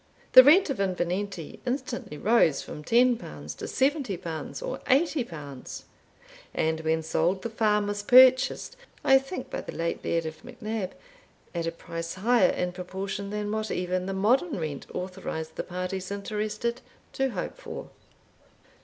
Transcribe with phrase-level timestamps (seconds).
[0.33, 5.83] The rent of Invernenty instantly rose from L10 to L70 or L80;
[6.55, 10.93] and when sold, the farm was purchased (I think by the late Laird of MacNab)
[11.53, 16.09] at a price higher in proportion than what even the modern rent authorised the parties
[16.09, 16.81] interested
[17.13, 17.91] to hope for.